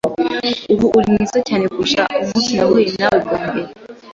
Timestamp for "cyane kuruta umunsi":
1.47-2.51